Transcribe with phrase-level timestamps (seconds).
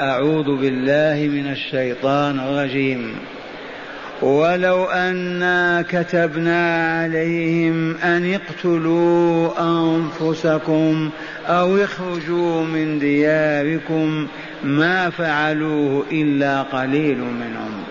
[0.00, 3.16] أعوذ بالله من الشيطان الرجيم.
[4.22, 11.10] ولو أنا كتبنا عليهم أن اقتلوا أنفسكم
[11.46, 14.26] أو اخرجوا من دياركم
[14.64, 17.84] ما فعلوه إلا قليل منهم.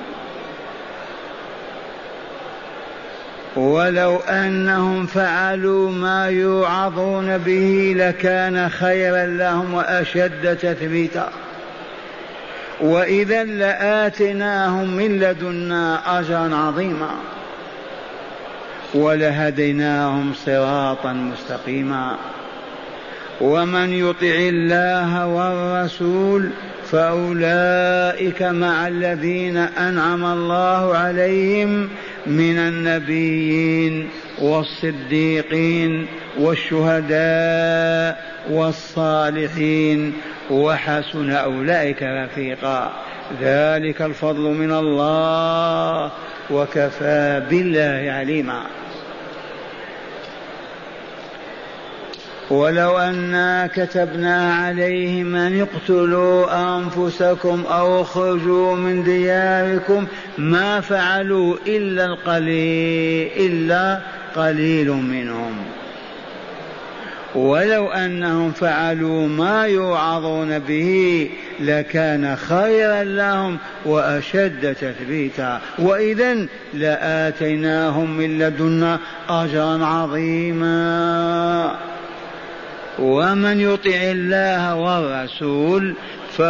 [3.55, 11.29] ولو أنهم فعلوا ما يوعظون به لكان خيرا لهم وأشد تثبيتا.
[12.83, 17.09] وإذا لآتيناهم من لدنا أجرا عظيما
[18.93, 22.17] ولهديناهم صراطا مستقيما.
[23.41, 26.49] ومن يطع الله والرسول
[26.91, 31.89] فأولئك مع الذين أنعم الله عليهم
[32.27, 34.09] من النبيين.
[34.43, 36.07] والصديقين
[36.39, 40.13] والشهداء والصالحين
[40.51, 42.91] وحسن أولئك رفيقا.
[43.41, 46.11] ذلك الفضل من الله
[46.51, 48.63] وكفى بالله عليما.
[52.49, 56.45] ولو أنا كتبنا عليهم أن اقتلوا
[56.77, 63.99] أنفسكم أو اخرجوا من دياركم ما فعلوا إلا القليل إلا
[64.35, 65.55] قليل منهم.
[67.35, 75.61] ولو أنهم فعلوا ما يوعظون به لكان خيرا لهم وأشد تثبيتا.
[75.79, 81.75] واذا لآتيناهم من لدنا أجرا عظيما.
[82.99, 85.95] ومن يطع الله والرسول
[86.37, 86.41] ف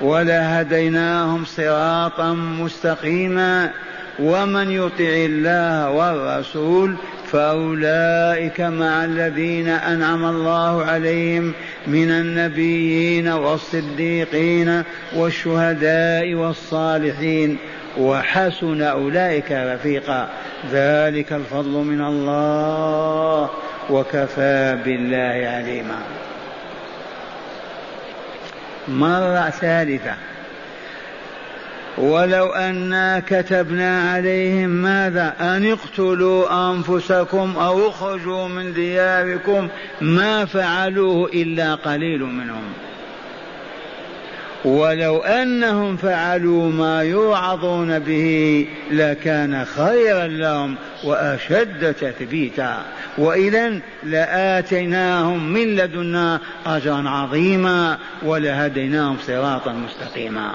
[0.00, 3.70] ولهديناهم صراطا مستقيما.
[4.18, 11.52] ومن يطع الله والرسول فأولئك مع الذين أنعم الله عليهم
[11.86, 14.82] من النبيين والصديقين
[15.16, 17.58] والشهداء والصالحين.
[17.98, 20.28] وحسن أولئك رفيقا.
[20.72, 23.50] ذلك الفضل من الله.
[23.90, 25.98] وكفى بالله عليما.
[28.88, 30.33] مرة ثالثة.
[31.98, 39.68] ولو أنا كتبنا عليهم ماذا؟ أن اقتلوا أنفسكم أو اخرجوا من دياركم
[40.00, 42.72] ما فعلوه إلا قليل منهم.
[44.64, 52.84] ولو أنهم فعلوا ما يوعظون به لكان خيرا لهم وأشد تثبيتا.
[53.18, 60.54] وإذا لآتيناهم من لدنا أجرا عظيما ولهديناهم صراطا مستقيما.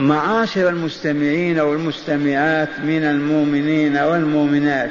[0.00, 4.90] معاشر المستمعين والمستمعات من المؤمنين والمؤمنات.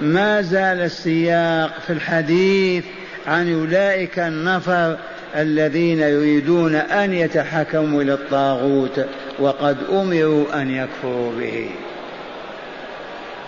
[0.00, 2.84] ما زال السياق في الحديث
[3.26, 4.96] عن أولئك النفر
[5.36, 9.06] الذين يريدون أن يتحكموا إلى الطاغوت
[9.38, 11.70] وقد أمروا أن يكفروا به.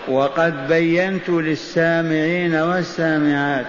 [0.07, 3.65] وقد بينت للسامعين والسامعات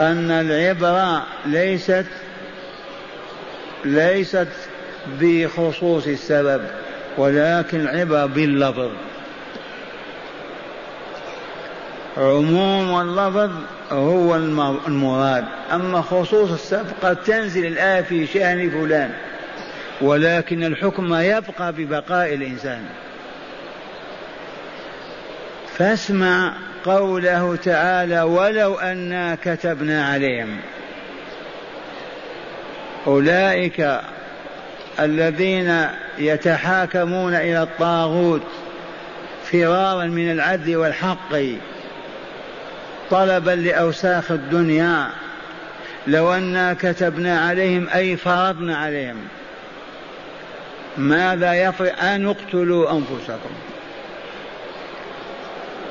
[0.00, 2.06] أن العبرة ليست
[3.84, 4.48] ليست
[5.20, 6.60] بخصوص السبب
[7.18, 8.90] ولكن العبرة باللفظ.
[12.16, 13.50] عموم اللفظ
[13.92, 14.36] هو
[14.86, 15.44] المراد.
[15.72, 19.10] أما خصوص السبب قد تنزل الآية في شأن فلان
[20.00, 22.84] ولكن الحكم يبقى ببقاء الإنسان.
[25.78, 26.52] فاسمع
[26.84, 30.56] قوله تعالى ولو أنا كتبنا عليهم
[33.06, 34.00] أولئك
[34.98, 35.86] الذين
[36.18, 38.42] يتحاكمون إلى الطاغوت
[39.44, 41.34] فرارا من العدل والحق
[43.10, 45.06] طلبا لأوساخ الدنيا.
[46.06, 49.16] لو أنا كتبنا عليهم أي فرضنا عليهم
[50.96, 53.54] ماذا يفرض؟ أن اقتلوا أنفسكم.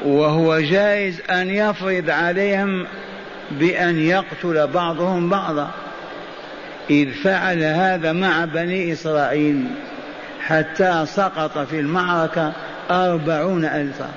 [0.06, 2.88] وهو جائز أن يفرض عليهم
[3.52, 5.72] بأن يقتل بعضهم بعضا.
[6.90, 9.66] إذ فعل هذا مع بني إسرائيل
[10.42, 12.54] حتى سقط في المعركة
[12.92, 14.10] أربعون ألفا.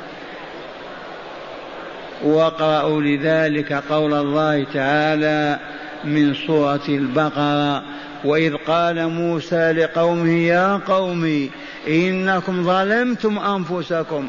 [2.25, 5.59] واقرأوا لذلك قول الله تعالى
[6.05, 7.83] من سورة البقرة
[8.25, 11.51] وإذ قال موسى لقومه يا قوم
[11.89, 14.29] إنكم ظلمتم أنفسكم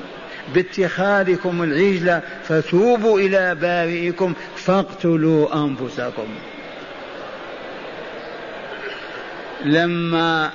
[0.55, 6.27] باتخاذكم العجل فتوبوا إلى بارئكم فاقتلوا أنفسكم.
[9.65, 10.49] لما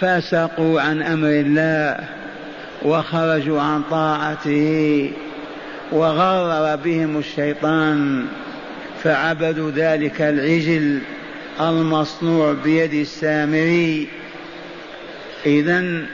[0.00, 2.08] فسقوا عن أمر الله
[2.82, 5.12] وخرجوا عن طاعته
[5.92, 8.26] وغرر بهم الشيطان
[9.02, 11.00] فعبدوا ذلك العجل
[11.60, 14.08] المصنوع بيد السامري.
[15.46, 16.06] إذا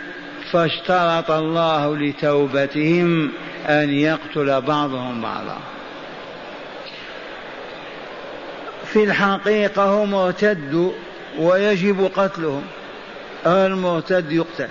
[0.52, 3.30] فاشترط الله لتوبتهم
[3.68, 5.58] أن يقتل بعضهم بعضا.
[8.84, 10.92] في الحقيقة هم ارتدوا
[11.38, 12.62] ويجب قتلهم.
[13.46, 14.68] المرتد يقتل.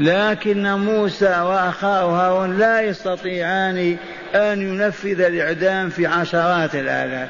[0.00, 3.96] لكن موسى وأخاه هارون لا يستطيعان
[4.34, 7.28] أن ينفذ الإعدام في عشرات الآلاف.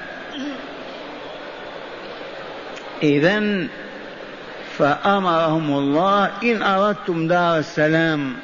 [3.02, 3.68] اذا
[4.78, 8.36] فأمرهم الله إن أردتم دار السلام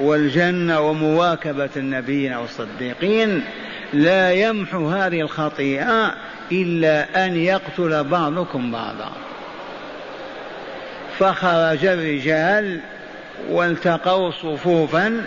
[0.00, 3.44] والجنة ومواكبة النبيين والصديقين
[3.92, 6.14] لا يمحو هذه الخطيئة
[6.52, 9.10] إلا أن يقتل بعضكم بعضا.
[11.18, 12.80] فخرج الرجال
[13.50, 15.24] والتقوا صفوفا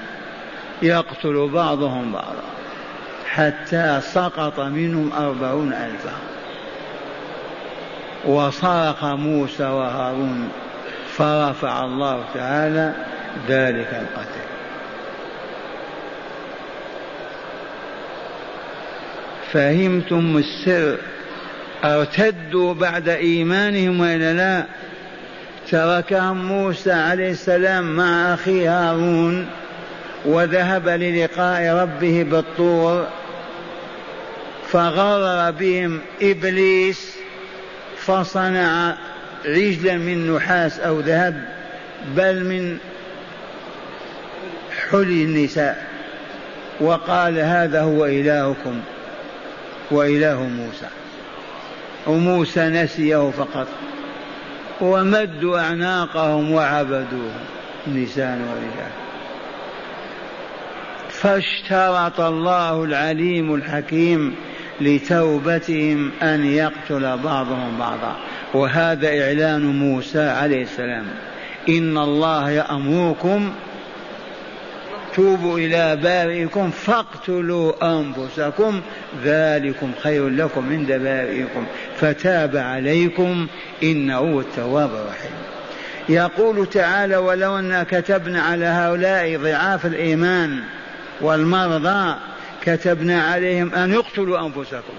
[0.81, 2.44] يقتل بعضهم بعضا.
[3.29, 6.13] حتى سقط منهم أربعون ألفا.
[8.25, 10.50] وصرخ موسى وهارون
[11.17, 12.94] فرفع الله تعالى
[13.47, 14.41] ذلك القتل.
[19.51, 20.97] فهمتم السر.
[21.83, 24.65] ارتدوا بعد إيمانهم والا لا
[25.71, 29.47] تركهم موسى عليه السلام مع أخيه هارون
[30.25, 33.07] وذهب للقاء ربه بالطور
[34.71, 37.15] فغرر بهم إبليس
[37.97, 38.97] فصنع
[39.45, 41.45] عجلا من نحاس أو ذهب
[42.15, 42.77] بل من
[44.91, 45.85] حلي النساء
[46.79, 48.79] وقال هذا هو إلهكم
[49.91, 51.00] وإله موسى.
[52.07, 53.68] وموسى نسيه فقط.
[54.81, 57.31] ومدوا أعناقهم وعبدوه
[57.88, 58.92] نساء ورجال.
[61.09, 64.36] فاشترط الله العليم الحكيم
[64.81, 68.15] لتوبتهم أن يقتل بعضهم بعضا.
[68.53, 71.06] وهذا إعلان موسى عليه السلام.
[71.69, 73.53] إن الله يأمركم
[75.15, 78.81] توبوا إلى بارئكم فاقتلوا أنفسكم
[79.23, 81.65] ذلكم خير لكم عند بارئكم.
[81.97, 83.47] فتاب عليكم
[83.83, 85.31] إنه هو التواب الرحيم.
[86.09, 90.59] يقول تعالى ولو أن كتبنا على هؤلاء ضعاف الإيمان
[91.21, 92.15] والمرضى
[92.61, 94.93] كتبنا عليهم أن يقتلوا أنفسكم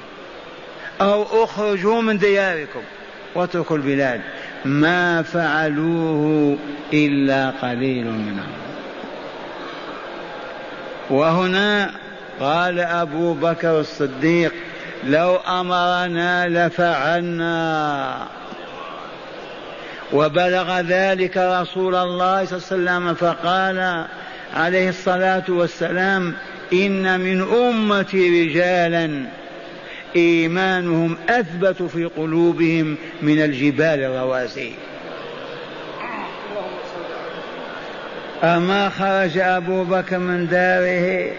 [1.01, 2.81] أو اخرجوا من دياركم
[3.35, 4.21] واتركوا البلاد.
[4.65, 6.57] ما فعلوه
[6.93, 8.72] إلا قليل منهم.
[11.11, 11.91] وهنا
[12.41, 14.53] قال أبو بكر الصديق
[15.05, 18.27] لو أمرنا لفعلنا.
[20.13, 24.07] وبلغ ذلك رسول الله صلى الله عليه وسلم فقال
[24.55, 26.35] عليه الصلاة والسلام
[26.73, 29.23] إن من أمتي رجالا.
[30.17, 34.75] إيمانهم أثبت في قلوبهم من الجبال الرواسي.
[38.43, 41.33] أما خرج أبو بكر من داره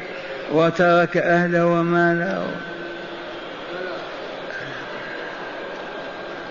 [0.52, 2.46] وترك أهله وماله.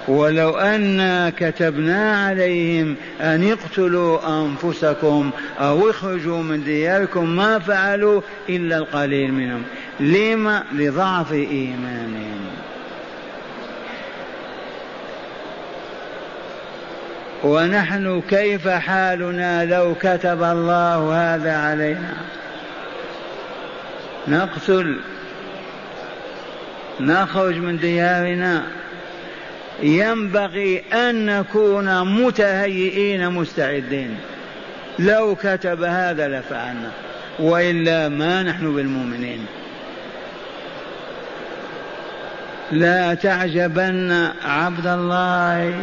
[0.09, 5.31] ولو أنا كتبنا عليهم أن اقتلوا أنفسكم
[5.61, 9.63] أو اخرجوا من دياركم ما فعلوا إلا القليل منهم.
[10.01, 12.52] لما؟ لضعف إيمانهم.
[17.45, 22.15] ونحن كيف حالنا لو كتب الله هذا علينا؟
[24.29, 25.01] نقتل.
[27.01, 28.63] نخرج من ديارنا.
[29.83, 34.19] ينبغي أن نكون متهيئين مستعدين.
[34.99, 36.91] لو كتب هذا لفعلنا.
[37.39, 39.47] وإلا ما نحن بالمؤمنين.
[42.73, 45.75] لا تعجبن عبد الله.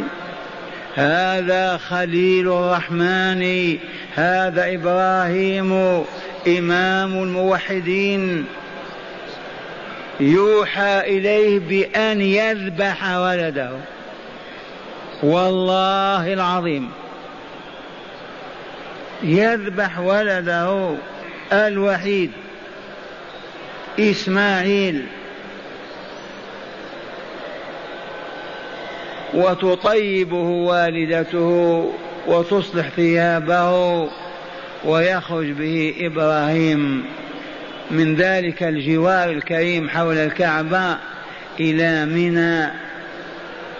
[0.96, 3.77] هذا خليل الرحمن
[4.15, 6.03] هذا إبراهيم
[6.48, 8.46] إمام الموحدين.
[10.19, 13.72] يوحى إليه بأن يذبح ولده.
[15.24, 16.91] والله العظيم.
[19.24, 20.96] يذبح ولده
[21.53, 22.31] الوحيد
[24.00, 25.05] إسماعيل.
[29.33, 31.91] وتطيبه والدته
[32.27, 34.09] وتصلح ثيابه
[34.86, 37.05] ويخرج به إبراهيم.
[37.91, 40.98] من ذلك الجوار الكريم حول الكعبة
[41.59, 42.71] إلى منى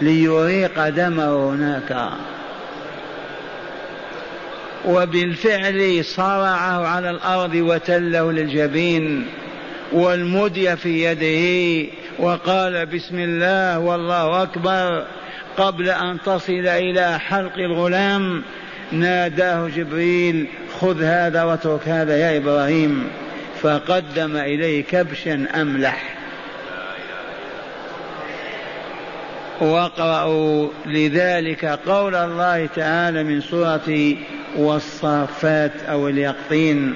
[0.02, 2.10] ليريق دمه هناك.
[4.86, 9.26] وبالفعل صرعه على الأرض وتله للجبين
[9.92, 11.90] والمدي في يده
[12.20, 15.06] وقال بسم الله والله أكبر.
[15.60, 18.44] قبل أن تصل إلى حلق الغلام
[18.92, 20.48] ناداه جبريل
[20.80, 23.08] خذ هذا واترك هذا يا إبراهيم.
[23.62, 26.16] فقدم اليه كبشا أملح.
[29.62, 34.16] واقرأوا لذلك قول الله تعالى من سورة
[34.58, 36.96] والصافات أو اليقطين.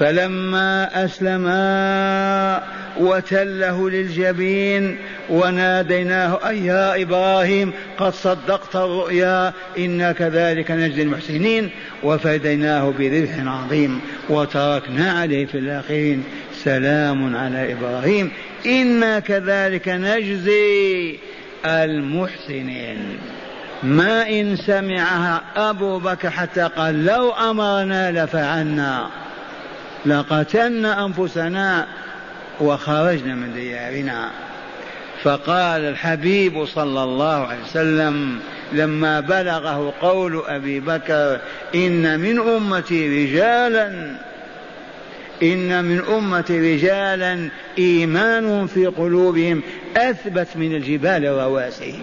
[0.00, 2.62] فلما أسلما
[3.00, 4.98] وتله للجبين
[5.30, 11.70] وناديناه أي يا إبراهيم قد صدقت الرؤيا إنا كذلك نجزي المحسنين.
[12.02, 16.24] وفديناه بذبح عظيم وتركنا عليه في الآخرين.
[16.64, 18.30] سلام على إبراهيم.
[18.66, 21.18] إنا كذلك نجزي
[21.64, 23.18] المحسنين.
[23.82, 29.06] ما إن سمعها أبو بكر حتى قال لو أمرنا لفعلنا.
[30.06, 31.86] لقتلنا أنفسنا
[32.60, 34.30] وخرجنا من ديارنا.
[35.22, 38.40] فقال الحبيب صلى الله عليه وسلم
[38.72, 41.40] لما بلغه قول أبي بكر
[41.74, 44.16] إن من أمتي رجالا
[45.42, 49.62] إن من أمتي رجالا ايمانهم في قلوبهم
[49.96, 51.94] أثبت من الجبال رواسي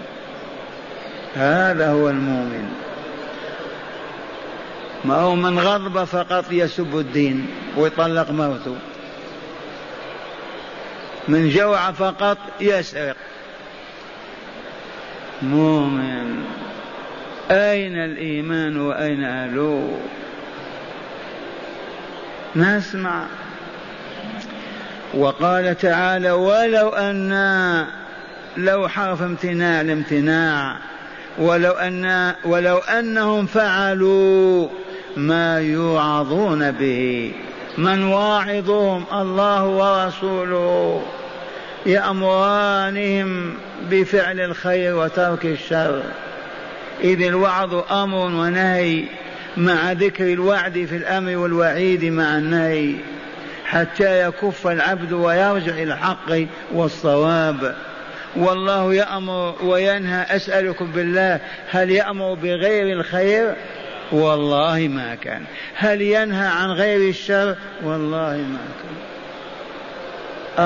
[1.35, 2.86] هذا هو المؤمن.
[5.05, 8.75] ما هو من غضب فقط يسب الدين ويطلق موته.
[11.27, 13.15] من جوع فقط يسرق.
[15.41, 16.43] مؤمن
[17.51, 19.99] أين الإيمان وأين أهله؟
[22.55, 23.25] نسمع.
[25.13, 27.85] وقال تعالى ولو أن
[28.57, 30.77] لو حرف امتناع الامتناع.
[31.37, 34.67] ولو أن ولو أنهم فعلوا
[35.17, 37.31] ما يوعظون به.
[37.77, 41.01] من واعظهم الله ورسوله
[41.85, 43.53] يأمرانهم
[43.91, 46.01] بفعل الخير وترك الشر.
[47.03, 49.03] إذ الوعظ أمر ونهي
[49.57, 52.95] مع ذكر الوعد في الأمر والوعيد مع النهي.
[53.65, 57.75] حتى يكف العبد ويرجع إلى الحق والصواب.
[58.35, 60.25] والله يأمر وينهى.
[60.35, 63.55] أسألكم بالله هل يأمر بغير الخير؟
[64.11, 65.43] والله ما كان.
[65.75, 68.97] هل ينهى عن غير الشر؟ والله ما كان.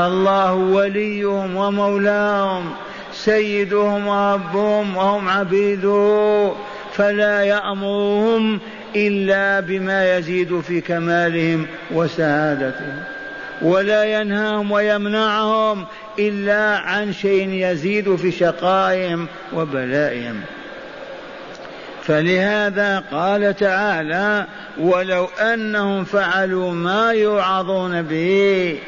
[0.06, 2.74] الله وليهم ومولاهم
[3.14, 6.54] سيدهم وربهم وهم عبيده
[6.94, 8.60] فلا يأمرهم
[8.96, 13.04] إلا بما يزيد في كمالهم وسعادتهم.
[13.62, 15.86] ولا ينهاهم ويمنعهم
[16.20, 20.42] إلا عن شيء يزيد في شقائهم وبلائهم.
[22.04, 24.48] فلهذا قال تعالى
[24.80, 28.80] ولو أنهم فعلوا ما يوعظون به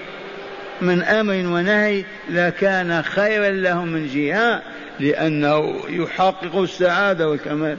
[0.81, 4.61] من أمر ونهي لكان خيرا لهم من جهة
[4.99, 7.77] لأنه يحقق السعادة والكمال.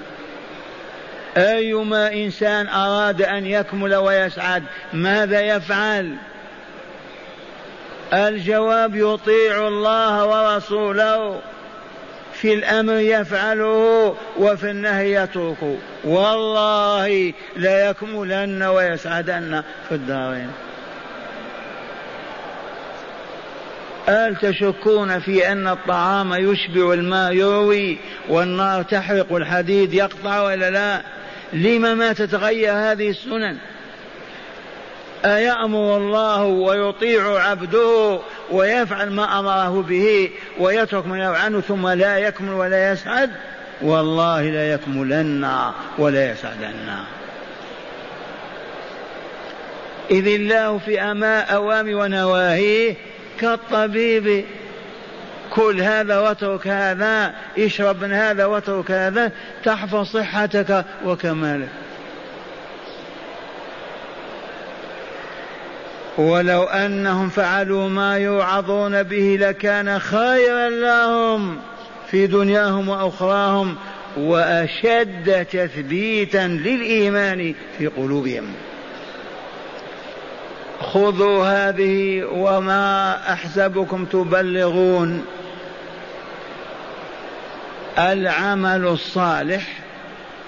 [1.37, 4.63] أيما إنسان أراد أن يكمل ويسعد
[4.93, 6.17] ماذا يفعل؟
[8.13, 11.41] الجواب يطيع الله ورسوله.
[12.45, 20.51] في الأمر يفعله وفي النهي يتركه والله لا يكملن ويسعدن في الدارين.
[24.09, 27.99] هل تشكون في أن الطعام يشبع الماء يروي
[28.29, 31.03] والنار تحرق الحديد يقطع ولا لا؟
[31.53, 33.57] لم ما تتغير هذه السنن؟
[35.25, 38.19] أيأمر الله ويطيع عبده
[38.51, 43.31] ويفعل ما أمره به ويترك ما ينهى عنه ثم لا يكمل ولا يسعد
[43.83, 45.51] والله لا يكملن
[45.99, 46.75] ولا يسعدن
[50.11, 52.95] إذ الله في أماء أوامر ونواهيه
[53.41, 54.45] كالطبيب.
[55.55, 59.33] كل هذا واترك هذا اشرب من هذا واترك هذا
[59.65, 60.85] تحفظ صحتك
[66.19, 71.59] ولو أنهم فعلوا ما يوعظون به لكان خيرا لهم
[72.11, 73.77] في دنياهم وأخراهم
[74.17, 78.55] وأشد تثبيتا للإيمان في قلوبهم.
[80.81, 85.25] خذوا هذه وما أحسبكم تبلغون.
[87.99, 89.63] العمل الصالح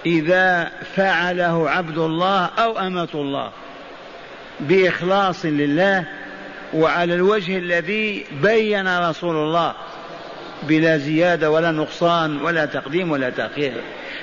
[0.06, 3.50] إذا فعله عبد الله أو أمة الله.
[4.60, 6.04] بإخلاص لله
[6.74, 9.74] وعلى الوجه الذي بين رسول الله.
[10.62, 13.72] بلا زيادة ولا نقصان ولا تقديم ولا تأخير.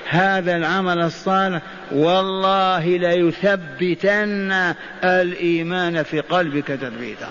[0.09, 1.61] هذا العمل الصالح
[1.91, 4.73] والله ليثبتن
[5.03, 7.29] الإيمان في قلبك تثبيتا.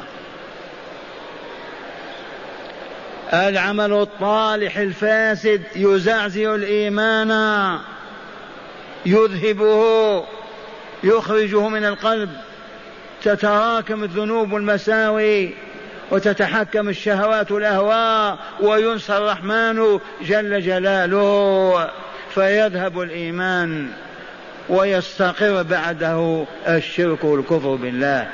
[3.33, 7.31] العمل الطالح الفاسد يزعزع الإيمان
[9.07, 10.25] يذهبه
[11.05, 12.31] يخرجه من القلب.
[13.23, 15.55] تتراكم الذنوب والمساوي
[16.11, 21.91] وتتحكم الشهوات والأهواء وينسى الرحمن جل جلاله
[22.35, 23.89] فيذهب الإيمان
[24.69, 28.29] ويستقر بعده الشرك والكفر بالله.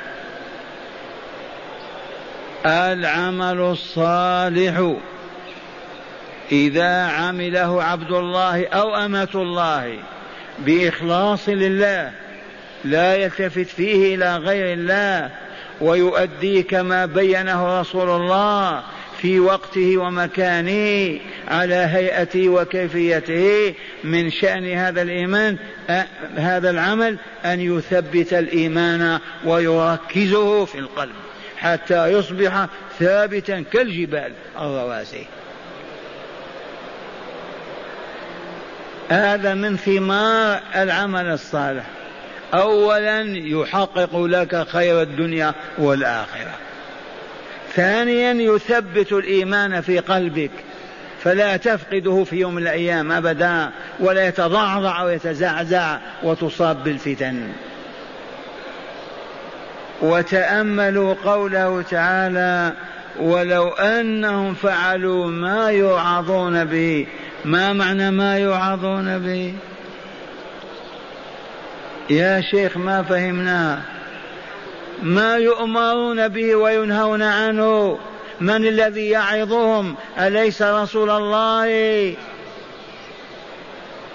[2.65, 4.95] العمل الصالح
[6.51, 9.99] إذا عمله عبد الله أو أمة الله
[10.59, 12.11] بإخلاص لله
[12.85, 15.29] لا يلتفت فيه إلى غير الله
[15.81, 18.83] ويؤدي كما بينه رسول الله
[19.21, 23.73] في وقته ومكانه على هيئته وكيفيته.
[24.03, 25.57] من شأن هذا الإيمان
[26.35, 31.15] هذا العمل أن يثبت الإيمان ويركزه في القلب
[31.57, 32.67] حتى يصبح
[32.99, 35.25] ثابتا كالجبال الرواسي.
[39.09, 41.98] هذا من ثمار العمل الصالح.
[42.53, 46.53] اولا يحقق لك خير الدنيا والآخرة.
[47.75, 50.51] ثانيا يثبت الإيمان في قلبك.
[51.23, 57.47] فلا تفقده في يوم من الأيام ابدا ولا يتضعضع ويتزعزع وتصاب بالفتن.
[60.01, 62.73] وتأملوا قوله تعالى
[63.19, 67.07] ولو أنهم فعلوا ما يوعظون به.
[67.45, 69.53] ما معنى ما يوعظون به؟
[72.09, 73.81] يا شيخ ما فهمنا.
[75.03, 77.99] ما يؤمرون به وينهون عنه.
[78.41, 81.67] من الذي يعظهم؟ أليس رسول الله؟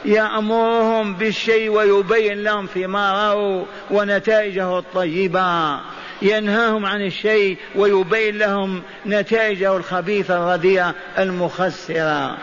[0.05, 5.81] يأمرهم بالشيء ويبين لهم ثماره ونتائجه الطيبة.
[6.23, 12.37] ينهاهم عن الشيء ويبين لهم نتائجه الخبيثة الرديئة المخسرة.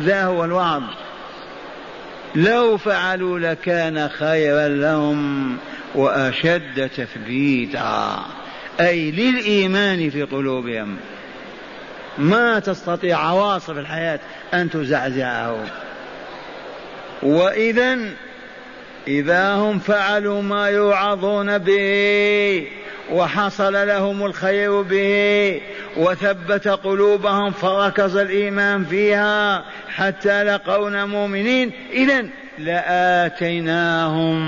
[0.00, 0.82] ذا هو الوعظ.
[2.34, 5.56] لو فعلوا لكان خيرا لهم
[5.94, 8.24] وأشد تثبيتا.
[8.80, 10.96] أي للإيمان في قلوبهم.
[12.18, 14.20] ما تستطيع عواصف الحياة
[14.54, 15.66] أن تزعزعه
[17.22, 17.98] واذا
[19.08, 22.66] إذا هم فعلوا ما يوعظون به
[23.12, 25.60] وحصل لهم الخير به
[25.96, 32.26] وثبت قلوبهم فركز الإيمان فيها حتى لقونا مؤمنين اذا
[32.58, 34.38] لآتيناهم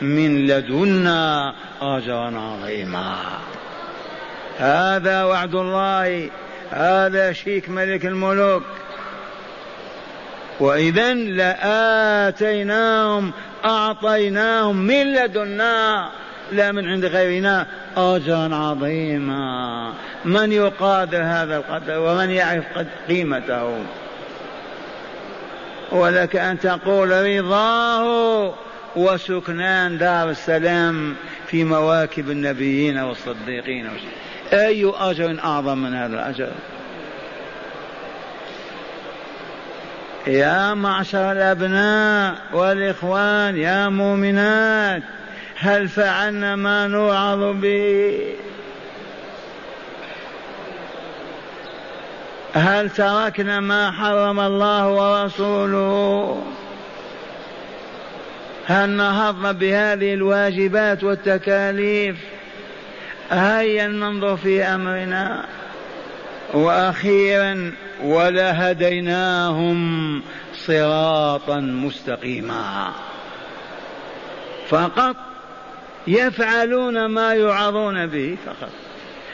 [0.00, 3.16] من لدنا اجرا عظيما.
[4.58, 6.30] هذا وعد الله
[6.70, 8.62] هذا شيك ملك الملوك.
[10.60, 11.14] واذا
[12.34, 13.32] لآتيناهم
[13.64, 16.10] أعطيناهم من لدنا
[16.52, 19.92] لا من عند غيرنا أجرا عظيما.
[20.24, 22.64] من يقادر هذا القدر ومن يعرف
[23.08, 23.84] قيمته؟
[25.92, 28.54] ولك أن تقول رضاه
[28.96, 31.14] وسكنان دار السلام
[31.46, 33.90] في مواكب النبيين والصديقين.
[34.52, 36.52] أي أجر أعظم من هذا الأجر؟
[40.26, 45.02] يا معشر الأبناء والإخوان يا مؤمنات
[45.58, 48.34] هل فعلنا ما نوعظ به؟
[52.54, 56.42] هل تركنا ما حرم الله ورسوله؟
[58.66, 62.16] هل نهضنا بهذه الواجبات والتكاليف؟
[63.30, 65.44] هيا ننظر في أمرنا.
[66.54, 69.78] وأخيرا ولهديناهم
[70.54, 72.92] صراطا مستقيما.
[74.68, 75.16] فقط
[76.06, 78.70] يفعلون ما يعظون به فقط.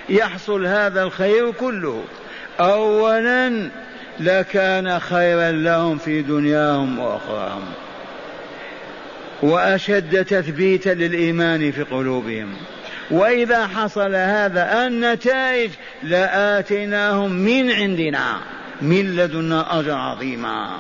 [0.09, 2.05] يحصل هذا الخير كله.
[2.61, 3.71] اولا
[4.21, 7.65] لكان خيرا لهم في دنياهم وأخراهم.
[9.43, 12.57] وأشد تثبيتا للإيمان في قلوبهم.
[13.11, 15.71] وإذا حصل هذا النتائج
[16.03, 18.41] لآتيناهم من عندنا
[18.83, 20.77] من لدنا أجر عظيما.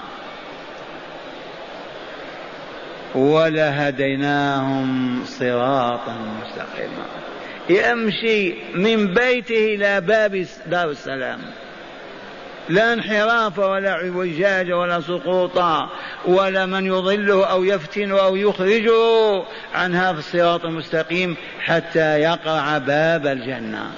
[3.14, 4.80] ولهديناهم
[5.24, 7.06] صراطا مستقيما.
[7.70, 11.40] يمشي من بيته إلى باب دار السلام.
[12.70, 15.62] لا انحراف ولا اعوجاج ولا سقوط
[16.26, 19.42] ولا من يضله أو يفتن أو يخرجه
[19.74, 23.90] عن هذا الصراط المستقيم حتى يقع باب الجنة.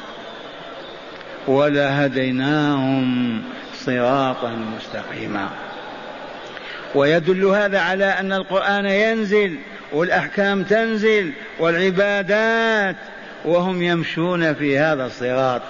[1.46, 3.42] ولهديناهم
[3.74, 5.48] صراطا مستقيما.
[6.94, 9.58] ويدل هذا على أن القرآن ينزل
[9.92, 12.96] والأحكام تنزل والعبادات
[13.44, 15.62] وهم يمشون في هذا الصراط.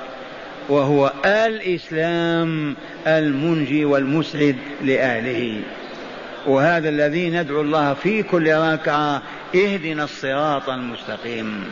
[0.68, 5.60] وهو الإسلام المنجي والمسعد لأهله.
[6.46, 9.22] وهذا الذي ندعو الله في كل ركعة
[9.54, 11.64] اهدنا الصراط المستقيم.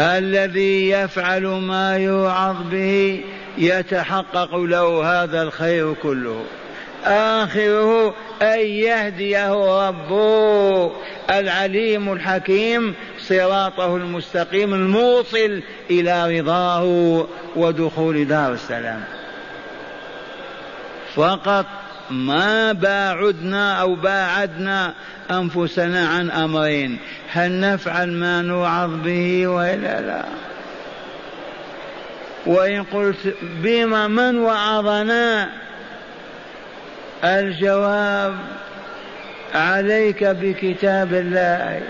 [0.00, 3.24] الذي يفعل ما يوعظ به
[3.58, 6.44] يتحقق له هذا الخير كله.
[7.06, 10.92] آخره أن يهديه ربه.
[11.30, 16.84] العليم الحكيم صراطه المستقيم الموصل إلى رضاه
[17.56, 19.04] ودخول دار السلام.
[21.14, 21.66] فقط
[22.10, 24.94] ما باعدنا أو باعدنا
[25.30, 26.98] أنفسنا عن أمرين.
[27.32, 30.24] هل نفعل ما نوعظ به وإلا لا؟
[32.46, 35.48] وإن قلت بما من وعظنا
[37.24, 38.36] الجواب
[39.54, 41.82] عليك بكتاب الله.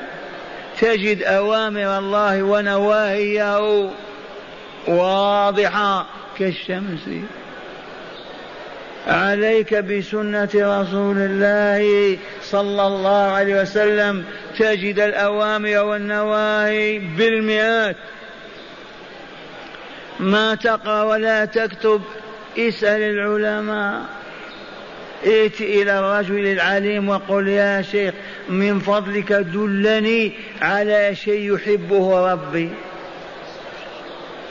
[0.81, 3.91] تجد أوامر الله ونواهيه
[4.89, 6.07] واضحة
[6.39, 7.09] كالشمس.
[9.07, 14.25] عليك بسنة رسول الله صلى الله عليه وسلم.
[14.59, 17.97] تجد الأوامر والنواهي بالمئات.
[20.21, 22.03] ما تقرأ ولا تكتب
[22.59, 24.03] اسأل العلماء.
[25.27, 28.15] ائت إلى الرجل العليم وقل يا شيخ
[28.49, 32.71] من فضلك دلني على شيء يحبه ربي.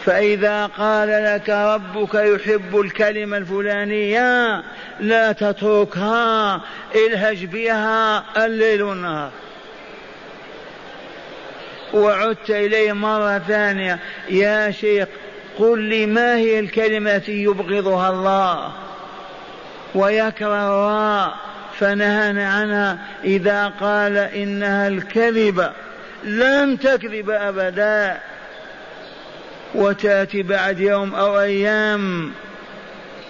[0.06, 4.64] فإذا قال لك ربك يحب الكلمة الفلانية
[5.00, 6.62] لا تتركها
[6.96, 9.32] الهج بها الليل والنهار.
[11.94, 15.08] وعدت إليه مرة ثانية يا شيخ
[15.60, 18.85] قل لي ما هي الكلمة التي يبغضها الله؟
[19.96, 21.36] ويكرهها
[21.80, 25.70] فنهانا عنها إذا قال إنها الكذب.
[26.24, 28.18] لن تكذب أبدا.
[29.76, 32.32] وتأتي بعد يوم أو أيام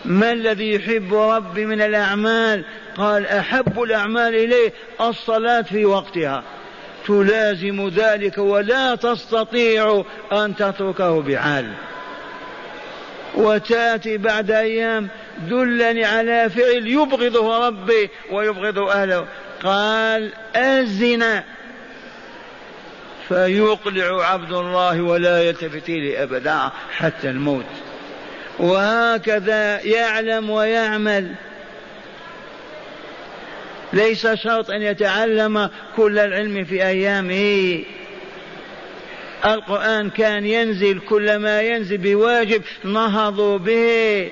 [0.06, 2.66] ما الذي يحب ربي من الأعمال؟
[2.98, 6.44] قال أحب الأعمال إليه الصلاة في وقتها.
[7.08, 11.72] تلازم ذلك ولا تستطيع أن تتركه بحال
[13.36, 19.28] وتأتي بعد أيام دلني على فعل يبغضه ربي ويبغض أهله.
[19.64, 21.44] قال الزنا
[23.28, 27.66] فيقلع عبد الله ولا يلتفت إليه أبدا حتى الموت.
[28.60, 31.36] وهكذا يعلم ويعمل.
[33.94, 37.84] ليس شرط أن يتعلم كل العلم في أيامه.
[39.46, 44.32] القرآن كان ينزل كلما ينزل بواجب نهضوا به.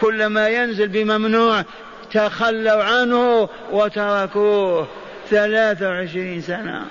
[0.00, 1.64] كلما ينزل بممنوع
[2.12, 4.88] تخلوا عنه وتركوه
[5.30, 6.84] ثلاثة وعشرين سنة.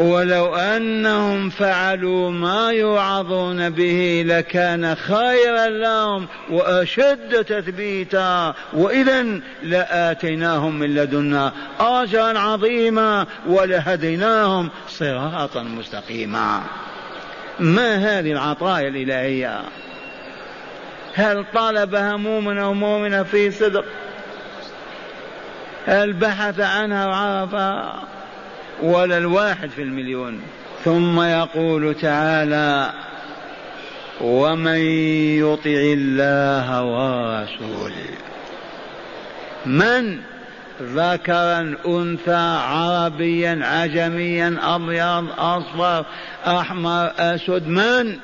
[0.00, 8.54] ولو أنهم فعلوا ما يوعظون به لكان خيرا لهم وأشد تثبيتا.
[8.72, 16.62] واذا لآتيناهم من لدنا أجرا عظيما ولهديناهم صراطا مستقيما.
[17.60, 19.60] ما هذه العطايا الإلهية؟
[21.14, 23.84] هل طلبها مؤمن أو مؤمنة في صدق؟
[25.86, 28.02] هل بحث عنها وعرفها؟
[28.82, 30.42] ولا الواحد في المليون.
[30.84, 32.92] ثم يقول تعالى
[34.20, 34.78] ومن
[35.38, 38.16] يطع الله ورسوله
[39.66, 40.18] من؟
[40.82, 46.04] ذكرا أنثى عربيا عجميا أبيض أصفر
[46.46, 48.16] أحمر أسود من؟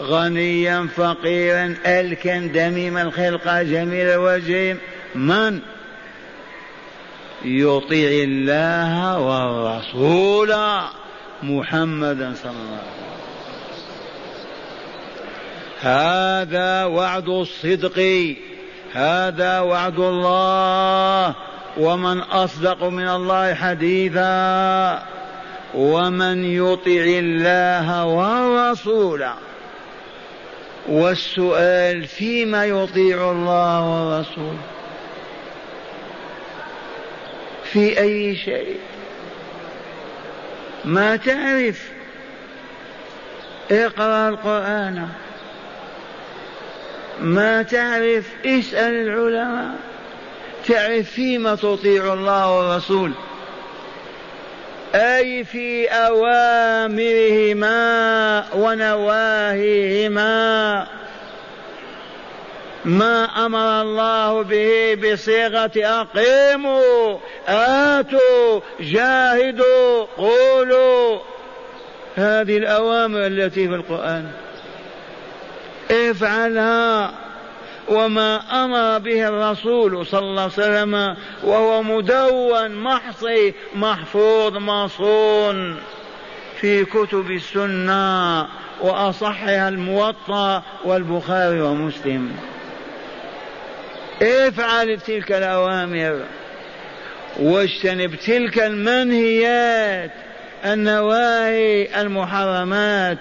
[0.00, 4.76] غنيا فقيرا الكا دميم الخلقه جميل الوجه
[5.14, 5.60] من؟
[7.44, 10.54] يطيع الله والرسول
[11.42, 13.10] محمدا صلى الله عليه وسلم.
[15.80, 18.00] هذا وعد الصدق.
[18.94, 21.34] هذا وعد الله
[21.76, 25.02] ومن أصدق من الله حديثا
[25.74, 29.26] ومن يطع الله والرسول
[30.88, 34.56] والسؤال فيما يطيع الله والرسول
[37.64, 38.76] في أي شيء؟
[40.84, 41.90] ما تعرف؟
[43.70, 45.08] اقرأ القرآن.
[47.20, 49.74] ما تعرف اسأل العلماء.
[50.68, 53.12] تعرف فيما تطيع الله والرسول.
[54.94, 57.64] أي في أوامرهما
[58.54, 60.20] ونواهيهما
[62.84, 71.18] ما أمر الله به بصيغة أقيموا آتوا جاهدوا قولوا.
[72.16, 74.30] هذه الأوامر التي في القرآن.
[75.90, 77.12] افعلها
[77.88, 85.76] وما أمر به الرسول صلى الله عليه وسلم وهو مدون محصي محفوظ مصون
[86.60, 88.46] في كتب السنة
[88.80, 92.36] وأصحها الموطأ والبخاري ومسلم.
[94.22, 96.20] افعل تلك الأوامر.
[97.40, 100.10] واجتنب تلك المنهيات
[100.64, 103.18] النواهي المحرمات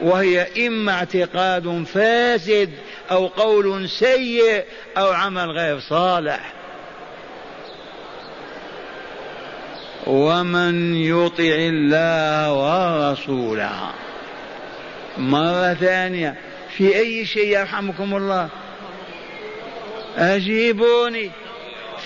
[0.00, 2.70] وهي إما اعتقاد فاسد
[3.10, 4.64] أو قول سيء
[4.96, 6.52] أو عمل غير صالح.
[10.06, 13.90] ومن يطع الله ورسوله.
[15.18, 16.34] مرة ثانية.
[16.76, 18.48] في أي شيء يرحمكم الله؟
[20.16, 21.30] أجيبوني.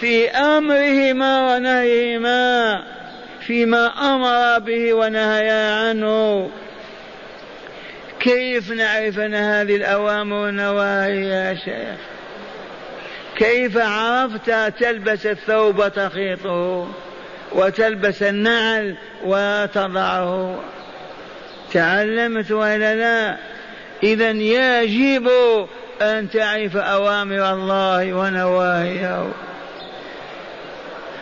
[0.01, 2.83] في أمرهما ونهيهما.
[3.47, 6.51] فيما أمر به ونهى عنه.
[8.21, 12.01] كيف نعرف أن هذه الأوامر والنواهي يا شيخ؟
[13.37, 16.89] كيف عرفت تلبس الثوب تخيطه
[17.53, 20.61] وتلبس النعل وتضعه؟
[21.73, 23.37] تعلمت وإلا لا؟
[24.03, 25.31] اذا يجب
[26.03, 29.33] أن تعرف أوامر الله ونواهيه.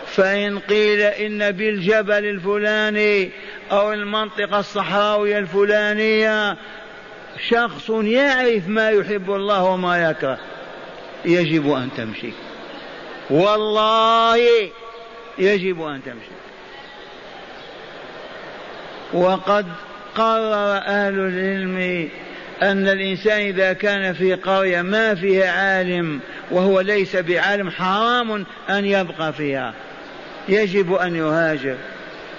[0.06, 3.30] فإن قيل إن بالجبل الفلاني
[3.72, 6.56] أو المنطقة الصحراوية الفلانية
[7.48, 10.38] شخص يعرف ما يحب الله وما يكره
[11.24, 12.32] يجب أن تمشي.
[13.30, 14.38] والله
[15.38, 16.38] يجب أن تمشي.
[19.12, 19.66] وقد
[20.14, 22.08] قرر أهل العلم
[22.62, 26.20] أن الإنسان إذا كان في قرية ما فيها عالم
[26.50, 29.74] وهو ليس بعالم حرام أن يبقى فيها.
[30.48, 31.76] يجب أن يهاجر.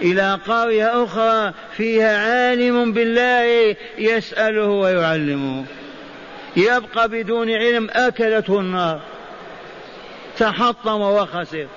[0.01, 5.65] إلى قرية أخرى فيها عالم بالله يسأله ويعلمه.
[6.57, 9.01] يبقى بدون علم أكلته النار.
[10.37, 11.67] تحطم وخسر.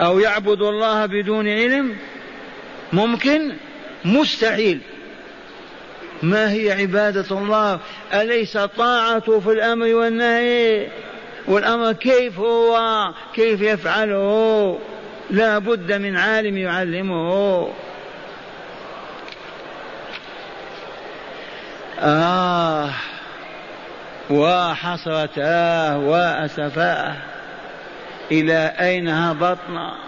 [0.00, 1.96] أو يعبد الله بدون علم؟
[2.92, 3.52] ممكن؟
[4.04, 4.80] مستحيل.
[6.22, 7.80] ما هي عبادة الله؟
[8.14, 10.86] أليس طاعته في الأمر والنهي؟
[11.46, 12.78] والأمر كيف هو؟
[13.34, 14.78] كيف يفعله؟
[15.30, 17.68] لا بد من عالم يعلمه.
[22.00, 22.90] آه.
[24.30, 27.16] وحسرتاه وأسفاه
[28.32, 29.98] إلى أين هبطنا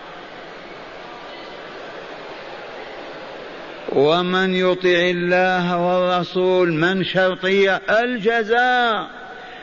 [3.88, 9.06] ومن يطع الله والرسول من شرطية؟ الجزاء.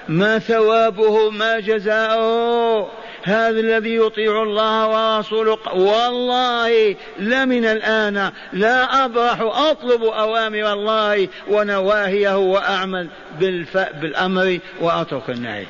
[0.08, 2.88] ما ثوابه؟ ما جزاؤه.
[3.28, 5.58] هذا الذي يطيع الله ورسوله.
[5.74, 13.08] والله لمن الآن لا أبرح أطلب أوامر الله ونواهيه وأعمل
[13.40, 13.78] بالف...
[13.78, 15.66] بالأمر وأترك النهي.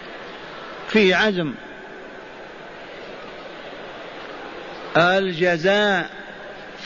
[0.88, 1.54] في عزم.
[4.98, 6.10] الجزاء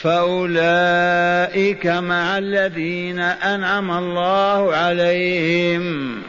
[0.02, 6.22] فأولئك مع الذين أنعم الله عليهم.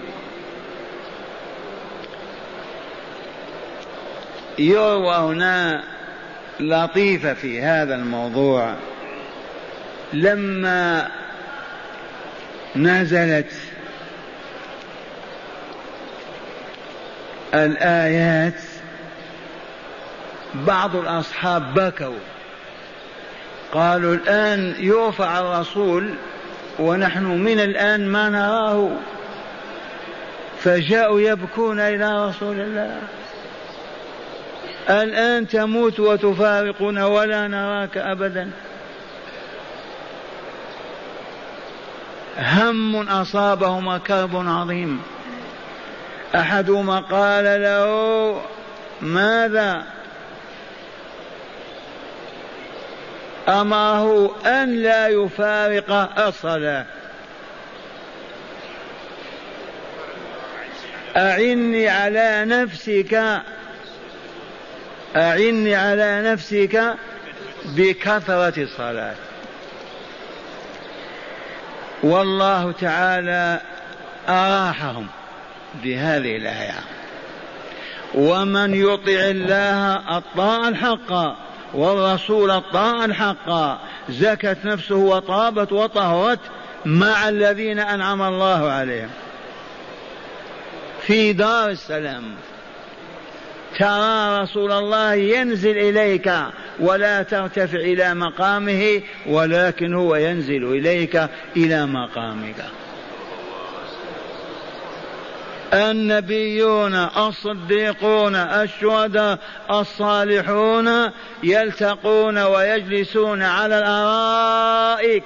[4.62, 5.82] يروى هنا
[6.60, 8.74] لطيفة في هذا الموضوع.
[10.12, 11.08] لما
[12.76, 13.52] نزلت
[17.54, 18.60] الآيات
[20.54, 22.18] بعض الأصحاب بكوا.
[23.72, 26.14] قالوا الآن يرفع الرسول
[26.78, 28.90] ونحن من الآن ما نراه.
[30.60, 33.00] فجاءوا يبكون إلى رسول الله.
[34.90, 38.50] الآن تموت وتفارقنا ولا نراك أبدا.
[42.38, 45.02] هم أصابهما كرب عظيم.
[46.34, 48.42] أحدهما قال له
[49.00, 49.82] ماذا
[53.48, 56.84] أمره أن لا يفارق الصلاة؟
[61.16, 63.42] أعني على نفسك
[65.16, 66.94] أعني على نفسك
[67.64, 69.14] بكثرة الصلاة.
[72.02, 73.60] والله تعالى
[74.28, 75.06] أراحهم
[75.84, 76.80] بهذه الآية.
[78.14, 81.36] ومن يطع الله الطاعة الحق
[81.74, 86.40] والرسول الطاعة الحق زكت نفسه وطابت وطهرت
[86.84, 89.10] مع الذين أنعم الله عليهم.
[91.06, 92.34] في دار السلام
[93.78, 96.32] ترى رسول الله ينزل إليك
[96.80, 102.64] ولا ترتفع إلى مقامه ولكن هو ينزل إليك إلى مقامك.
[105.72, 109.38] النبيون الصديقون الشهداء
[109.70, 111.10] الصالحون
[111.42, 115.24] يلتقون ويجلسون على الأرائك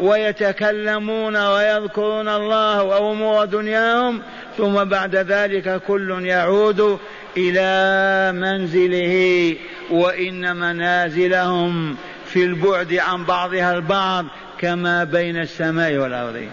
[0.00, 4.22] ويتكلمون ويذكرون الله وأمور دنياهم
[4.58, 6.98] ثم بعد ذلك كل يعود
[7.36, 9.56] إلى منزله
[9.90, 14.26] وإن منازلهم في البعد عن بعضها البعض
[14.58, 16.48] كما بين السماء والأرض.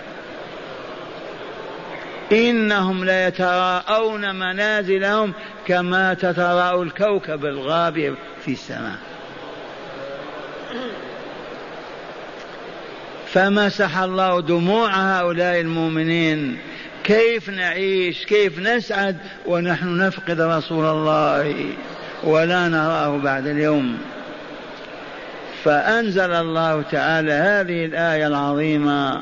[2.32, 5.34] إنهم ليتراءون منازلهم
[5.68, 8.16] كما تتراءى الكوكب الغابر
[8.46, 8.98] في السماء.
[13.28, 16.58] فمسح الله دموع هؤلاء المؤمنين
[17.10, 21.66] كيف نعيش كيف نسعد ونحن نفقد رسول الله
[22.24, 23.98] ولا نراه بعد اليوم.
[25.64, 29.22] فأنزل الله تعالى هذه الآية العظيمة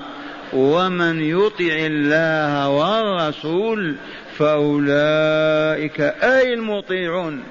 [0.53, 3.95] ومن يطع الله والرسول
[4.37, 7.43] فأولئك أي المطيعون.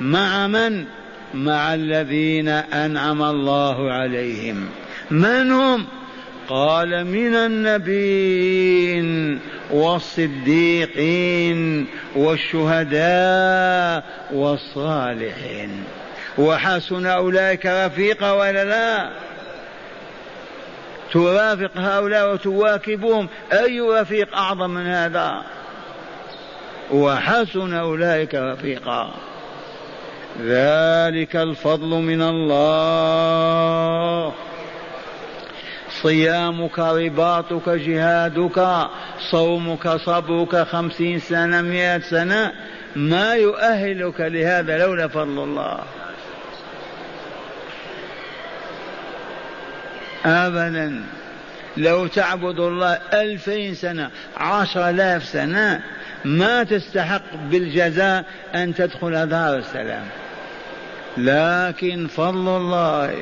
[0.00, 0.84] مع من؟
[1.34, 4.66] مع الذين أنعم الله عليهم.
[5.10, 5.86] من هم؟
[6.48, 15.84] قال من النبيين والصديقين والشهداء والصالحين.
[16.38, 19.10] وحسن أولئك رفيقا ولا لا؟
[21.12, 23.28] ترافق هؤلاء وتواكبهم.
[23.52, 25.42] أي رفيق أعظم من هذا؟
[26.92, 29.14] وحسن أولئك رفيقا.
[30.40, 34.32] ذلك الفضل من الله.
[36.04, 38.88] صيامك رباطك جهادك
[39.30, 42.52] صومك صبرك خمسين سنة مئة سنة
[42.96, 45.78] ما يؤهلك لهذا لولا فضل الله.
[50.26, 51.04] أبدا.
[51.76, 55.80] لو تعبد الله ألفين سنة عشر آلاف سنة
[56.24, 60.06] ما تستحق بالجزاء أن تدخل دار السلام.
[61.16, 63.14] لكن فضل الله.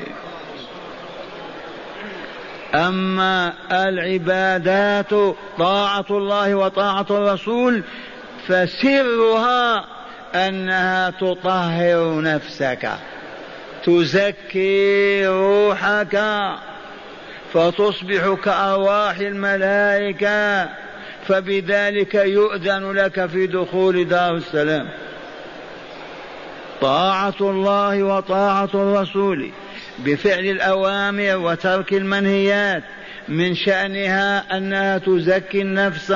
[2.74, 5.10] أما العبادات
[5.58, 7.82] طاعة الله وطاعة الرسول
[8.46, 9.84] فسرها
[10.34, 12.90] أنها تطهر نفسك
[13.84, 16.22] تزكي روحك
[17.52, 20.68] فتصبح كأرواح الملائكة
[21.26, 24.88] فبذلك يؤذن لك في دخول دار السلام.
[26.80, 29.50] طاعة الله وطاعة الرسول.
[30.04, 32.82] بفعل الأوامر وترك المنهيات
[33.28, 36.14] من شأنها أنها تزكي النفس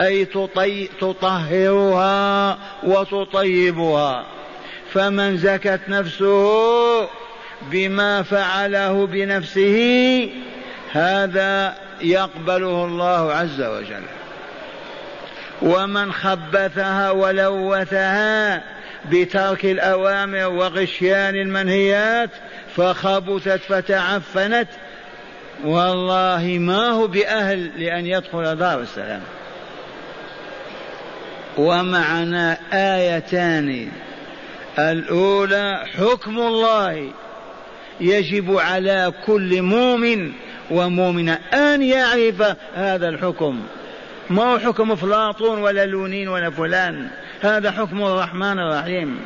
[0.00, 4.26] أي تطي تطهرها وتطيبها.
[4.92, 7.08] فمن زكت نفسه
[7.70, 10.30] بما فعله بنفسه
[10.92, 14.02] هذا يقبله الله عز وجل.
[15.62, 18.62] ومن خبثها ولوثها
[19.10, 22.30] بترك الأوامر وغشيان المنهيات
[22.76, 24.68] فخبثت فتعفنت.
[25.64, 29.22] والله ما هو بأهل لأن يدخل دار السلام.
[31.58, 33.88] ومعنا آيتان.
[34.78, 37.10] الأولى حكم الله
[38.00, 40.32] يجب على كل مؤمن
[40.70, 43.62] ومؤمنة أن يعرف هذا الحكم.
[44.30, 47.08] ما هو حكم أفلاطون ولا لونين ولا فلان.
[47.40, 49.20] هذا حكم الرحمن الرحيم.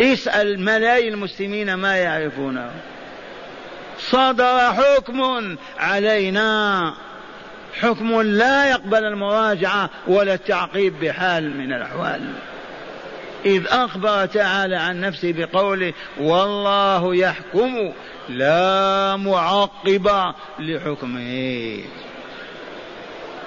[0.00, 2.70] اسأل ملايين المسلمين ما يعرفونه.
[3.98, 6.94] صدر حكم علينا.
[7.80, 12.32] حكم لا يقبل المراجعة ولا التعقيب بحال من الأحوال.
[13.46, 17.92] إذ أخبر تعالى عن نفسه بقوله والله يحكم
[18.28, 21.80] لا معقب لحكمه.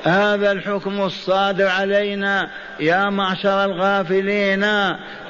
[0.03, 2.49] هذا الحكم الصادر علينا
[2.79, 4.63] يا معشر الغافلين.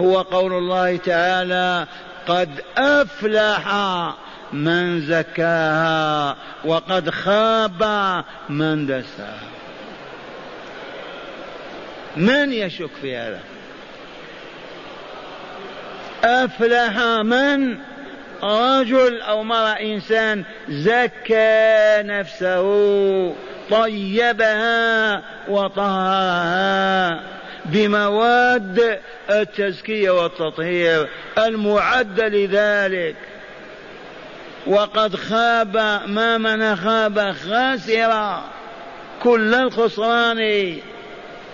[0.02, 1.88] هو قول الله تعالى
[2.28, 3.74] قد أفلح
[4.54, 7.84] من زكاها وقد خاب
[8.50, 9.52] من دساها.
[12.18, 13.40] من يشك في هذا؟
[16.24, 17.78] أفلح من؟
[18.44, 23.36] رجل أو مرأة إنسان زكى نفسه.
[23.72, 27.22] طيبها وطهرها
[27.66, 29.00] بمواد
[29.30, 31.08] التزكية والتطهير
[31.38, 33.16] المعدة لذلك.
[34.68, 38.44] وقد خاب ما من خاب خاسرا
[39.24, 40.78] كل الخسران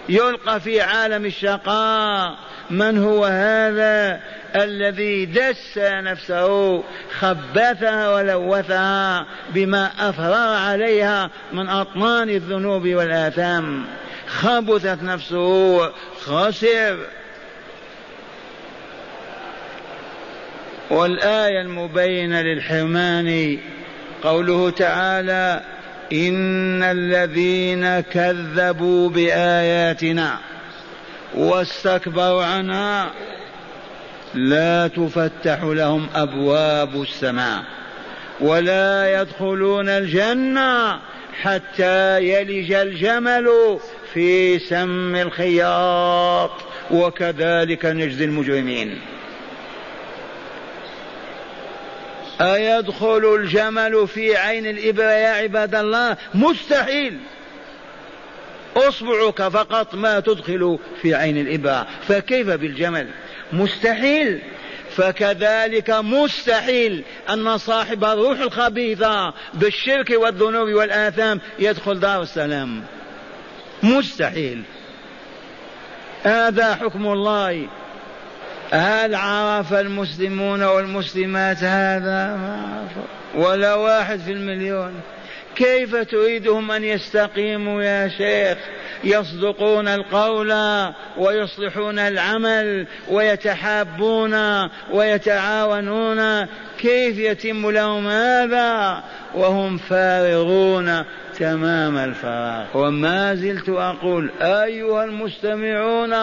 [0.09, 2.33] يلقى في عالم الشقاء.
[2.69, 4.19] من هو هذا
[4.63, 6.83] الذي دس نفسه
[7.19, 13.85] خبثها ولوثها بما أفرغ عليها من أطنان الذنوب والآثام.
[14.27, 15.87] خبثت نفسه
[16.21, 16.97] خسر.
[20.89, 23.59] والآية المبينة للحرمان
[24.23, 25.61] قوله تعالى
[26.13, 30.37] ان الذين كذبوا باياتنا
[31.35, 33.11] واستكبروا عنها
[34.33, 37.63] لا تفتح لهم أبواب السماء
[38.39, 40.99] ولا يدخلون الجنة
[41.41, 43.79] حتى يلج الجمل
[44.13, 46.51] في سم الخياط.
[46.91, 49.01] وكذلك نجزي المجرمين.
[52.41, 57.17] أيدخل الجمل في عين الإبرة يا عباد الله؟ مستحيل.
[58.75, 63.07] أصبعك فقط ما تدخل في عين الإبرة فكيف بالجمل؟
[63.53, 64.41] مستحيل.
[64.95, 72.83] فكذلك مستحيل أن صاحب الروح الخبيثة بالشرك والذنوب والآثام يدخل دار السلام.
[73.83, 74.63] مستحيل.
[76.23, 77.67] هذا حكم الله.
[78.71, 82.87] هل عرف المسلمون والمسلمات هذا؟ ما
[83.35, 85.01] ولا واحد في المليون.
[85.57, 88.57] كيف تريدهم أن يستقيموا يا شيخ؟
[89.03, 90.53] يصدقون القول
[91.17, 96.45] ويصلحون العمل ويتحابون ويتعاونون.
[96.79, 99.03] كيف يتم لهم هذا؟
[99.35, 101.03] وهم فارغون
[101.39, 102.65] تمام الفراغ.
[102.73, 106.13] وما زلت أقول أيها المستمعون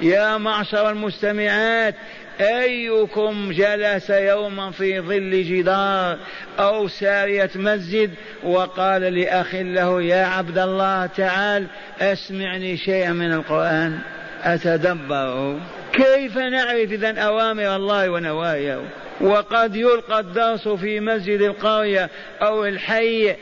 [0.00, 1.94] يا معشر المستمعات
[2.40, 6.18] أيكم جلس يوما في ظل جدار
[6.58, 8.10] أو سارية مسجد
[8.42, 11.66] وقال لأخ له يا عبد الله تعال
[12.00, 13.98] أسمعني شيئا من القرآن.
[14.42, 15.60] أتدبره
[15.92, 18.80] كيف نعرف إذا أوامر الله ونواهيه
[19.20, 22.10] وقد يلقى الدرس في مسجد القرية
[22.42, 23.36] أو الحي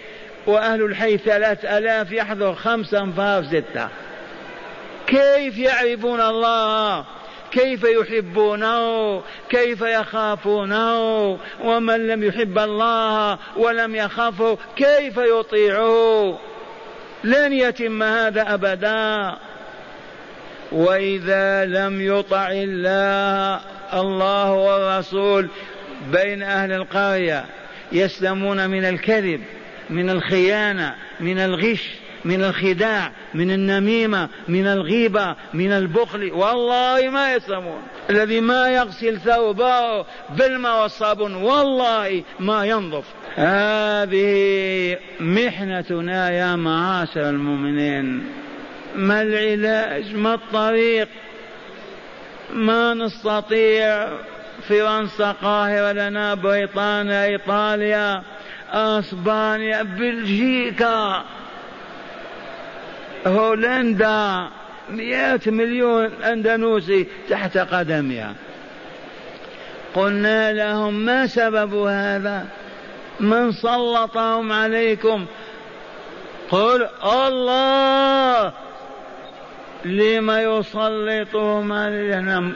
[0.46, 3.88] وأهل الحي ثلاث ألاف يحضر خمسة أنفار ستة.
[5.06, 7.04] كيف يعرفون الله؟
[7.50, 16.38] كيف يحبونه كيف يخافونه ومن لم يحب الله ولم يخافه كيف يطيعه؟
[17.24, 19.36] لن يتم هذا أبدا.
[20.72, 23.60] وإذا لم يطع الله
[23.92, 25.48] الله والرسول
[26.12, 27.44] بين أهل القرية
[27.92, 29.40] يسلمون من الكذب
[29.90, 32.05] من الخيانة من الغش.
[32.26, 36.32] من الخداع من النميمة من الغيبة من البخل.
[36.32, 37.82] والله ما يسلمون.
[38.10, 43.04] الذي ما يغسل ثوبه بالماء والصابون والله ما ينظف.
[43.34, 48.24] هذه محنتنا يا معاشر المؤمنين.
[48.96, 51.08] ما العلاج؟ ما الطريق؟
[52.52, 54.08] ما نستطيع.
[54.68, 58.22] فرنسا قاهرة لنا بريطانيا إيطاليا
[58.72, 61.24] أسبانيا بلجيكا.
[63.26, 64.48] هولندا
[64.90, 68.34] مئات مليون أندونوسي تحت قدمها.
[69.94, 72.46] قلنا لهم ما سبب هذا؟
[73.20, 75.26] من سلطهم عليكم؟
[76.50, 78.52] قل الله!
[79.84, 82.52] لما يسلطهم علينا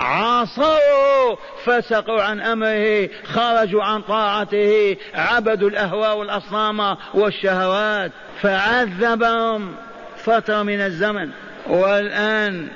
[0.00, 9.74] عصوا فسقوا عن أمره خرجوا عن طاعته عبدوا الأهواء والأصنام والشهوات فعذبهم
[10.16, 11.30] فترة من الزمن.
[11.66, 12.68] والآن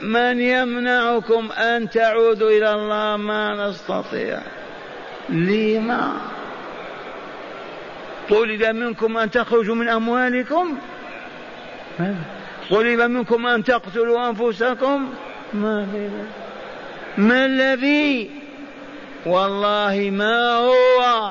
[0.00, 4.38] من يمنعكم أن تعودوا إلى الله؟ ما نستطيع.
[5.28, 6.12] لما؟
[8.30, 10.78] طلب منكم أن تخرجوا من أموالكم.
[12.70, 15.14] طلب منكم أن تقتلوا أنفسكم.
[15.54, 15.86] ما
[17.18, 18.30] ما الذي؟
[19.26, 21.30] والله ما هو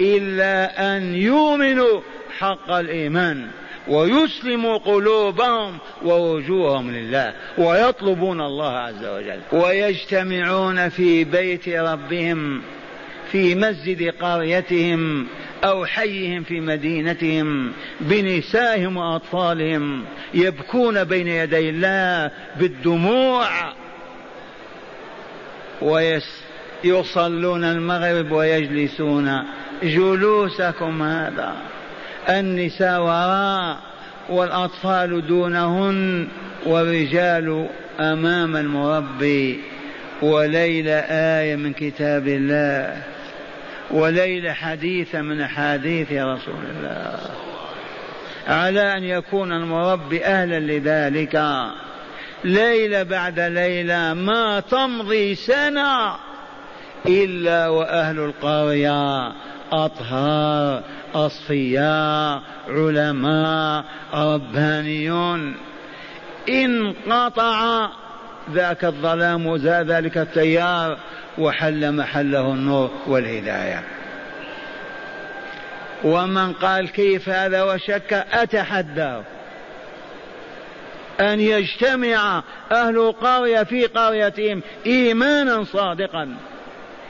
[0.00, 2.00] إلا أن يؤمنوا
[2.38, 3.46] حق الإيمان
[3.88, 12.62] ويسلموا قلوبهم ووجوههم لله ويطلبون الله عز وجل ويجتمعون في بيت ربهم
[13.32, 15.26] في مسجد قريتهم
[15.64, 20.04] أو حيهم في مدينتهم بنسائهم وأطفالهم
[20.34, 22.30] يبكون بين يدي الله
[22.60, 23.48] بالدموع.
[25.82, 26.42] ويس
[26.84, 29.42] يصلون المغرب ويجلسون.
[29.82, 31.52] جلوسكم هذا.
[32.28, 33.78] النساء وراء
[34.28, 36.28] والأطفال دونهن
[36.66, 37.68] والرجال
[38.00, 39.60] أمام المربي.
[40.22, 43.15] وليلة آية من كتاب الله.
[43.90, 47.18] وليلة حديث من أحاديث رسول الله.
[48.48, 51.42] على أن يكون المربي أهلا لذلك.
[52.44, 56.16] ليلة بعد ليلة ما تمضي سنة
[57.06, 59.32] إلا وأهل القرية
[59.72, 60.82] أطهار
[61.14, 63.84] أصفياء علماء
[64.14, 65.56] ربانيون.
[66.48, 67.88] انقطع
[68.50, 70.98] ذاك الظلام وزاد ذلك التيار
[71.38, 73.82] وحل محله النور والهداية.
[76.04, 79.22] ومن قال كيف هذا وشك أتحداه.
[81.20, 86.36] أن يجتمع أهل القريه في قريتهم إيمانا صادقا.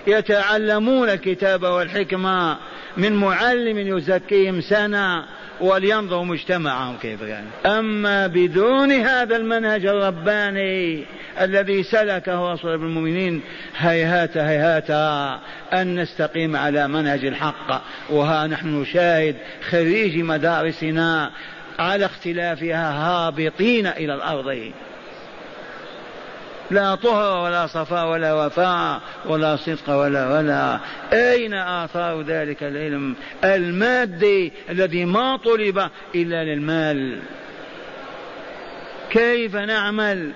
[0.07, 2.57] يتعلمون الكتاب والحكمة
[2.97, 5.25] من معلم يزكيهم سنة
[5.61, 7.79] ولينظروا مجتمعهم كيف كان يعني.
[7.79, 11.05] أما بدون هذا المنهج الرباني
[11.41, 13.43] الذي سلكه رسول المؤمنين
[13.77, 14.91] هيهات هيهات
[15.73, 19.37] أن نستقيم على منهج الحق وها نحن نشاهد
[19.71, 21.31] خريج مدارسنا
[21.79, 24.73] على اختلافها هابطين إلى الأرض
[26.71, 30.79] لا طهر ولا صفاء ولا وفاء ولا صدق ولا ولا.
[31.13, 33.15] أين آثار ذلك العلم
[33.45, 37.19] المادي الذي ما طلب إلا للمال؟
[39.11, 40.31] كيف نعمل؟